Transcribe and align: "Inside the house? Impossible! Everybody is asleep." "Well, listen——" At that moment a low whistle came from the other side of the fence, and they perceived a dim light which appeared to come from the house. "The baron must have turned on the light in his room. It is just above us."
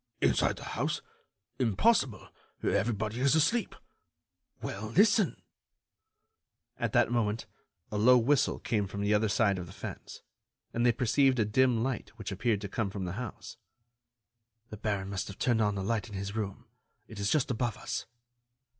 "Inside 0.19 0.55
the 0.55 0.63
house? 0.73 1.03
Impossible! 1.59 2.29
Everybody 2.63 3.19
is 3.19 3.35
asleep." 3.35 3.75
"Well, 4.59 4.87
listen——" 4.87 5.39
At 6.79 6.91
that 6.93 7.11
moment 7.11 7.45
a 7.91 7.99
low 7.99 8.17
whistle 8.17 8.57
came 8.57 8.87
from 8.87 9.01
the 9.01 9.13
other 9.13 9.29
side 9.29 9.59
of 9.59 9.67
the 9.67 9.71
fence, 9.73 10.23
and 10.73 10.83
they 10.83 10.91
perceived 10.91 11.37
a 11.37 11.45
dim 11.45 11.83
light 11.83 12.09
which 12.17 12.31
appeared 12.31 12.61
to 12.61 12.67
come 12.67 12.89
from 12.89 13.05
the 13.05 13.11
house. 13.21 13.57
"The 14.71 14.77
baron 14.77 15.09
must 15.11 15.27
have 15.27 15.37
turned 15.37 15.61
on 15.61 15.75
the 15.75 15.83
light 15.83 16.07
in 16.09 16.15
his 16.15 16.35
room. 16.35 16.65
It 17.07 17.19
is 17.19 17.29
just 17.29 17.51
above 17.51 17.77
us." 17.77 18.07